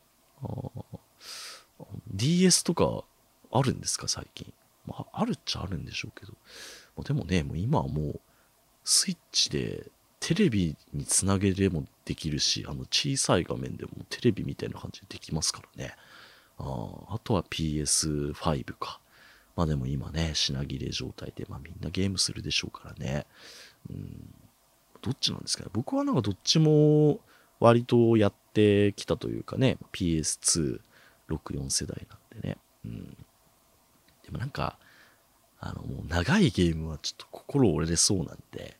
[2.13, 3.03] DS とか
[3.51, 4.53] あるんですか、最近。
[4.85, 6.33] まあ、あるっちゃあるんでしょうけど。
[6.95, 8.19] まあ、でもね、もう今はもう、
[8.83, 15.95] スイッチでテレビにつなげれもできるし、あの小さい画面でもテレビみたいな感じでできますからね。
[16.59, 18.99] ああとは PS5 か。
[19.55, 23.25] まあでも今ね、品切れ状態で、まあみんなゲームするでしょうからね。
[23.89, 24.29] うん、
[25.05, 25.69] どっちなんですかね。
[25.71, 27.19] 僕はなんかどっちも
[27.59, 30.79] 割とやってきたというかね、PS2、
[31.29, 32.57] 64世代なんでね。
[32.85, 33.17] うん。
[34.23, 34.79] でもなんか、
[35.59, 38.77] あの、もう長いゲームはちょっと心折れそうなんで、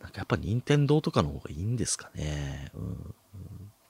[0.00, 2.70] なんかやっぱ任天堂とかの方がいいんですかね。
[2.74, 3.14] うん、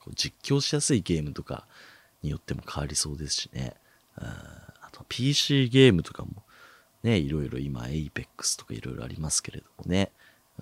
[0.07, 1.67] う、実況しやすいゲームとか
[2.23, 3.75] によっても変わりそうですしね。
[4.17, 6.45] うん、あと PC ゲームとかも
[7.03, 10.13] ね、いろいろ今 Apex とかいろいろありますけれどもね。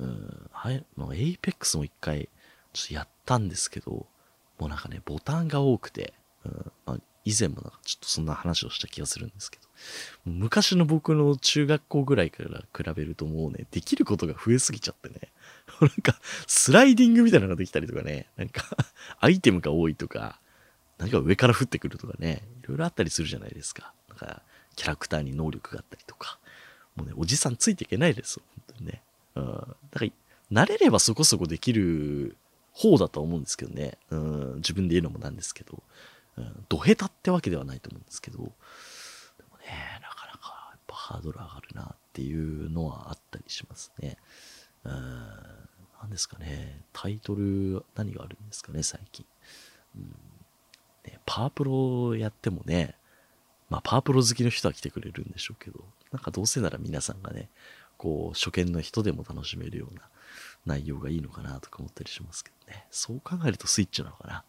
[0.00, 2.28] うん、はい、もう Apex も一回
[2.72, 4.06] ちょっとやったんですけど、
[4.58, 6.72] もうなんかね、ボタンが多くて、うん。
[6.86, 9.64] まあ、以前もなんかちょっとそんな話をした気がするんですけど、
[10.24, 15.32] 昔の僕の中学校ぐらいから比べるともうね、できることが増えすぎちゃってね、
[15.80, 18.64] なんかスライディングみたいなのができたりとかね、なんか
[19.20, 20.40] アイテムが多いとか、
[20.98, 23.92] 何か上から降ってくるとかね、いろいろあったりするじゃないですか。
[24.08, 24.42] なんか
[24.76, 26.38] キャラクターに能力があったりとか、
[26.96, 29.02] もうね、おじさんついていけないですよ、本当にね。
[29.34, 29.44] うん。
[29.90, 30.10] だから、
[30.64, 32.36] 慣れればそこそこできる
[32.72, 33.98] 方だと思うんですけどね。
[34.10, 35.82] うん、自分で言うのもなんですけど、
[36.36, 38.50] うん、ど下手ってわけではないと思うんですけど、でも
[39.58, 44.16] ね、なかなかやっぱハードル上がるなっていうのはあったりしますね。
[44.84, 44.92] うん、
[46.00, 49.26] 何ですかね、タイトル何があるんですかね、最近。
[49.96, 50.14] うん
[51.06, 52.94] ね、パワープロやってもね、
[53.68, 57.48] まあパワープロ好きの人は来てくれるんでしょうけど、なんかどうせなら皆さんがね、
[58.00, 60.00] こう初見の人でも楽しめるような
[60.64, 62.86] 内容がいいのかなとか思ったりしますけどね。
[62.90, 64.44] そう考えるとスイッチなのかな。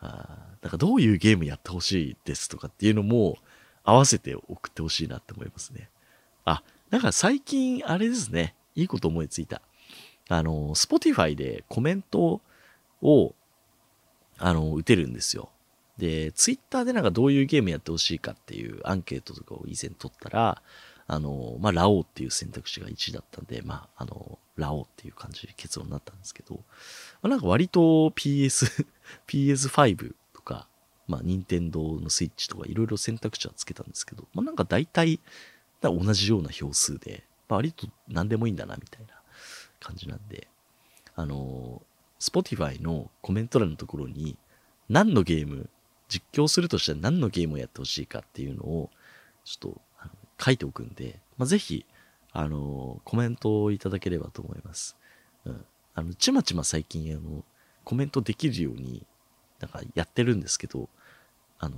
[0.00, 3.36] あだからどういうゲームやってほしいですとかっていうのも
[3.84, 5.90] 合わせて送ってほしいなって思いますね。
[6.46, 8.54] あ、だから最近あれですね。
[8.74, 9.60] いいこと思いついた。
[10.30, 12.40] あの、Spotify でコメント
[13.02, 13.34] を、
[14.38, 15.50] あの、打てるんですよ。
[15.98, 20.62] で、Twitter でなんかどういうゲームやってほしいかっていうアンケートとかを以前取ったら、
[21.08, 26.60] あの、まあ、ラオウっていう選択肢が1位だったんで、まあ、あの、ラオウっていう感じで結論になったんですけど、ま
[27.22, 28.86] あ、なんか割と PS、
[29.28, 30.66] PS5 とか、
[31.06, 35.20] まあ、任天堂のスイッチとかいろいろ選択肢はつけたんですけど、まあ、なんか大体、
[35.82, 39.14] 同じような票数で、まあ、割と何でもいいんだな、みたいな
[39.78, 40.48] 感じなんで、
[41.14, 41.82] あの、
[42.18, 44.36] Spotify のコメント欄のところに、
[44.88, 45.68] 何のゲーム、
[46.08, 48.90] 実況するとしたら何のゲームをやってほしいかっていうのを、
[49.44, 49.80] ちょっと
[50.40, 51.86] 書いておくんで、まあ、ぜひ、
[52.32, 54.96] あの、コメントをいただければと思います。
[55.44, 55.64] うん。
[55.94, 57.44] あの、ちまちま最近、あの、
[57.84, 59.06] コメントできるように、
[59.60, 60.88] なんかやってるんですけど、
[61.58, 61.76] あの、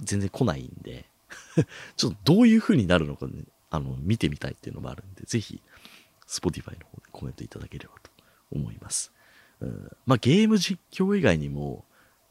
[0.00, 1.06] 全然来ないんで
[1.96, 5.60] ちょっとどういう風になるのかね、あの、見てみたいっていうのもあるんで、ぜひ、
[6.26, 8.10] Spotify の方でコメントいただければと
[8.50, 9.12] 思います。
[9.60, 11.84] うん、まあ、ゲーム実況以外にも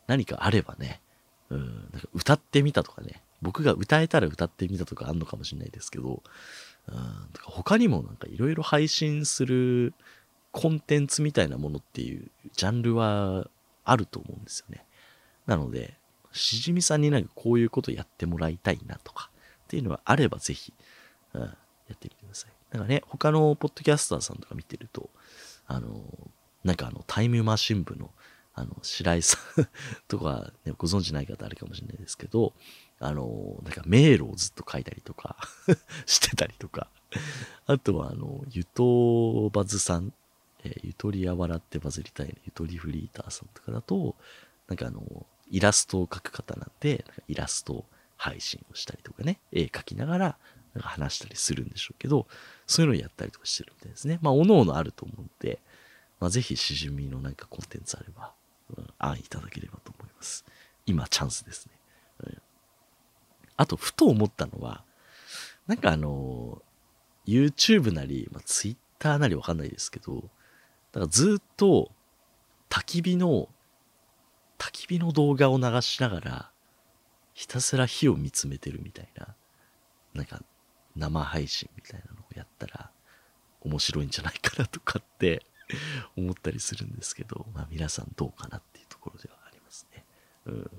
[0.07, 1.01] 何かあればね、
[1.49, 6.23] うん、なんか歌ってみたとかね、僕が歌えたら歌ってみたとかあんのかもしれないですけど、
[6.87, 6.95] うん、
[7.43, 9.93] 他にもなんかいろいろ配信する
[10.51, 13.47] コンテンツみたいなものっていうジャンルは
[13.83, 14.85] あると思うんですよね。
[15.45, 15.95] なので、
[16.31, 19.29] しじみさんになんかこういうことやってもらいたいなとか
[19.65, 20.73] っていうのがあればぜひ、
[21.33, 21.47] うん、や
[21.93, 22.51] ってみてください。
[22.71, 25.09] なんかね、他のポッドキャスターさんとか見てると、
[25.67, 26.01] あの、
[26.63, 28.11] なんかあのタイムマシン部の
[28.55, 29.67] あの白井さん
[30.07, 32.53] とか、ね、ご存知ない方あるかもしれないですけど、
[32.99, 35.35] あの、なんか迷路をずっと書いたりとか
[36.05, 36.87] してたりとか、
[37.67, 40.13] あとはあの、ゆとばずさん、
[40.63, 44.15] えー、ゆとりや笑ってバズりたいね、ゆとりフリーターさんとかだと、
[44.69, 47.85] なんかあの、イラストを描く方なんで、なんかイラスト
[48.15, 50.37] 配信をしたりとかね、絵描きながら、
[50.73, 52.27] なんか話したりするんでしょうけど、
[52.67, 54.19] そういうのをやったりとかしてるみたいですね。
[54.21, 55.59] まあ、おのおのあると思うんで、
[56.19, 58.33] まあ、ぜひしじみのなんかコンテンツあれば、
[58.75, 60.45] うん、案いただければと思います。
[60.85, 61.75] 今、チャンスですね。
[63.57, 64.83] あと、ふと思ったのは、
[65.67, 66.61] なんかあの、
[67.25, 71.91] YouTube なり、まあ、Twitter なりわかんないですけど、だからずっと
[72.69, 73.49] 焚き火の、
[74.57, 76.51] 焚き火の動画を流しながら、
[77.33, 79.35] ひたすら火を見つめてるみたいな、
[80.13, 80.41] なんか
[80.95, 82.91] 生配信みたいなのをやったら
[83.61, 85.45] 面白いんじゃないかなとかって
[86.15, 90.05] 思ったりするんですけど、まあ、皆さんどうかなっていうところではありますね。
[90.45, 90.71] うん。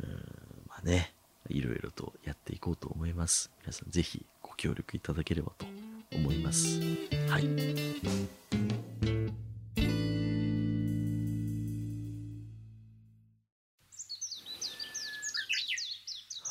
[0.00, 1.14] うん、まあね、
[1.48, 3.50] いろいろとやっていこうと思います。
[3.60, 5.66] 皆さんぜひご協力いただければと
[6.12, 6.80] 思います。
[7.28, 7.46] はい。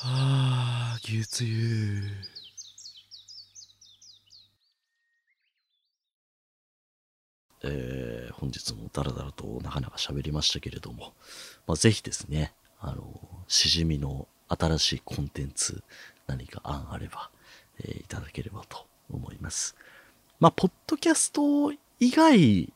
[0.01, 2.28] はあ、牛つゆ。
[8.49, 11.13] 本日もダラダラとなかなか喋りましたけれども、
[11.67, 13.05] まあ、ぜひですね、あの、
[13.47, 15.83] しじみの新しいコンテンツ、
[16.25, 17.29] 何か案あれば、
[17.83, 19.75] えー、いただければと思います。
[20.39, 22.73] まあ、ポッドキャスト以外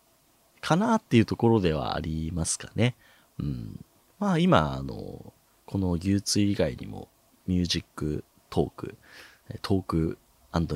[0.61, 2.95] かなっていうところではありますかね。
[3.39, 3.83] うん。
[4.19, 5.33] まあ、今、あの、
[5.65, 7.07] この牛追以外にも、
[7.47, 8.97] ミュージックトーク、
[9.63, 10.19] トーク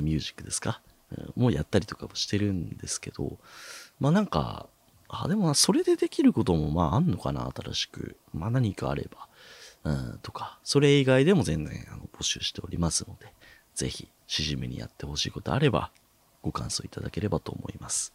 [0.01, 0.81] ミュージックですか、
[1.35, 3.37] もうやったりとかもしてるんですけど、
[3.99, 4.67] まあなんか、
[5.09, 8.17] あ、でもそれでできることもまああんのかな、新しく。
[8.33, 9.27] まあ何かあれば。
[9.83, 13.33] うん、とか、それ以外でも全然あの募集しておりますので、
[13.73, 15.91] ぜひ、しじみにやってほしいことあれば、
[16.41, 18.13] ご感想いただければと思います。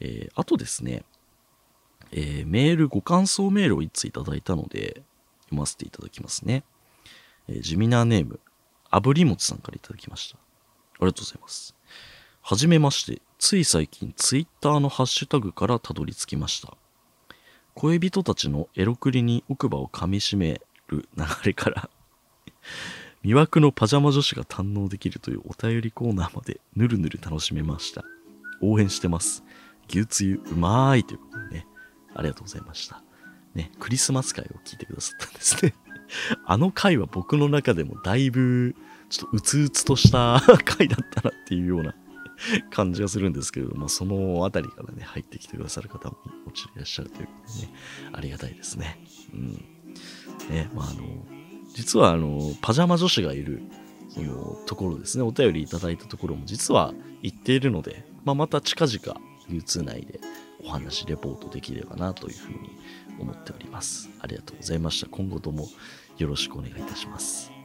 [0.00, 1.04] えー、あとですね、
[2.10, 5.02] えー、メール、ご感想メールを1ついただいたので、
[5.44, 6.64] 読ませていただきますね。
[7.48, 8.40] えー、地味なネーム、
[8.90, 10.38] あぶりもちさんからいただきました。
[10.38, 10.40] あ
[11.00, 11.74] りがとうございます。
[12.42, 16.76] はじめまして、つい最近ツイッターのハッシュタグからたどり着きました。
[17.74, 21.88] 恋人たちのエロクリに奥歯を噛みしめる流れから
[23.24, 28.04] 魅惑のパジャマ女子が堪能できるというお便りコーナーまでぬるぬる楽しめました。
[28.60, 29.44] 応援してます。
[29.88, 31.66] 牛つゆうまーいということでね、
[32.16, 33.04] ありがとうございました。
[33.54, 35.74] ね、クリスマス会を聞いてくださったんですね。
[36.44, 38.74] あの回は僕の中でもだいぶ、
[39.08, 41.94] ちょっとうつうつとした 回だったなっていうような
[42.70, 46.16] 感じがするんですけれども、そのあたりからね、入ってきてくださる方も
[46.46, 47.72] もちろんいらっしゃるということでね、
[48.12, 48.98] ありがたいですね。
[49.32, 49.52] うん。
[50.50, 51.26] ね、まあ、あの、
[51.74, 53.62] 実はあの、パジャマ女子がいる、
[54.08, 60.20] そのところですね、お便りいただいたところも実は行っているので、まあ、また近々、流通内で
[60.64, 62.70] お話、レポートできればなというふうに
[63.18, 64.08] 思っております。
[64.20, 65.08] ありがとうございました。
[65.08, 65.68] 今後とも
[66.18, 67.57] よろしくお願いいたします。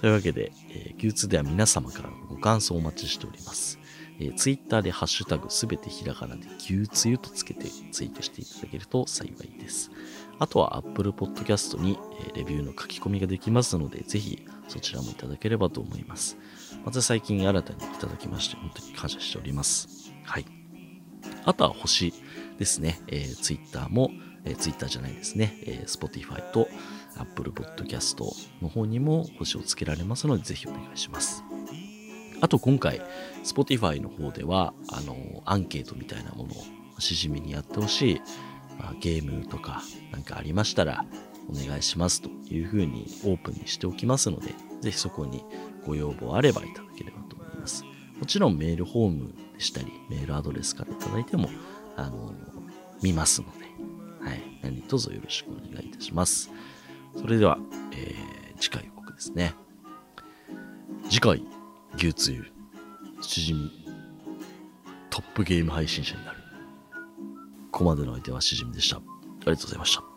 [0.00, 3.78] というわけで、えー、流通では皆様からのご感想をお待ちしております。
[4.18, 9.90] えー、ツイッターでハッシュタグすべてひらがなで牛つゆとつけてツイートしていただけると幸いです。
[10.38, 16.36] あとは Apple Podcast に、えー、レビューの書き込みができますので、ぜひそちらもいただければと思います。
[16.84, 20.12] また最近新たにいただきまして、本当に感謝しております。
[20.24, 20.46] はい。
[21.44, 22.12] あとは星
[22.58, 23.00] ですね。
[23.08, 24.10] えー、Twitter も、
[24.44, 25.58] えー、Twitter じゃないですね。
[25.62, 26.68] えー、Spotify と
[27.16, 28.22] Apple Podcast
[28.62, 31.44] の方にも星をつけられますので、ぜひお願いします。
[32.40, 33.00] あと今回、
[33.42, 38.20] Spotify の方では、あの、アンケートみたいなものをしじみにやってほしい、
[38.78, 39.82] まあ、ゲームとか
[40.12, 41.04] なんかありましたら、
[41.48, 45.44] お願いしますというふうにオープンにしておきますので、ぜひそこに
[45.86, 47.84] ご要望あればいただければと思います。
[48.18, 51.48] もちろんメールフォームでしたり、メールアドレスからいただいても、
[51.96, 52.32] あの、
[53.02, 53.63] 見ますので、
[54.64, 56.50] 何卒よろしくお願いいたします。
[57.16, 57.58] それでは、
[57.92, 59.54] えー、次回予告ですね。
[61.10, 61.42] 次回、
[61.96, 62.46] 牛つゆ、
[63.20, 63.70] しじみ、
[65.10, 66.38] トップゲーム配信者になる。
[67.70, 68.96] ここまでの相手はしじみでした。
[68.96, 70.13] ありがとうございました。